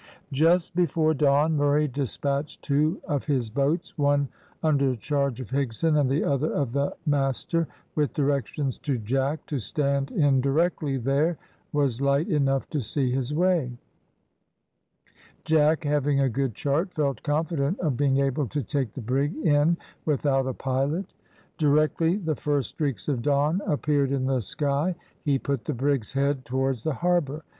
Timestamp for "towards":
26.43-26.83